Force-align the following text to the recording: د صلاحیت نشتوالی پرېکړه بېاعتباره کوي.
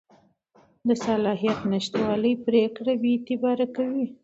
د 0.87 0.89
صلاحیت 1.05 1.59
نشتوالی 1.73 2.33
پرېکړه 2.45 2.93
بېاعتباره 3.03 3.65
کوي. 3.75 4.05